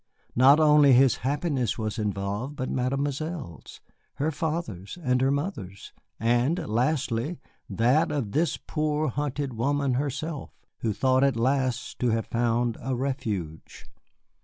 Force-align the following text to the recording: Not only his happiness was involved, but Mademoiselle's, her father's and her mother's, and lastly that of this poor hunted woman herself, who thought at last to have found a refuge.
Not 0.35 0.59
only 0.59 0.93
his 0.93 1.17
happiness 1.17 1.77
was 1.77 1.99
involved, 1.99 2.55
but 2.55 2.71
Mademoiselle's, 2.71 3.81
her 4.15 4.31
father's 4.31 4.97
and 5.03 5.21
her 5.21 5.29
mother's, 5.29 5.93
and 6.19 6.57
lastly 6.67 7.39
that 7.69 8.11
of 8.11 8.31
this 8.31 8.57
poor 8.57 9.09
hunted 9.09 9.53
woman 9.53 9.93
herself, 9.93 10.49
who 10.79 10.91
thought 10.91 11.23
at 11.23 11.35
last 11.35 11.99
to 11.99 12.09
have 12.09 12.25
found 12.25 12.77
a 12.81 12.95
refuge. 12.95 13.85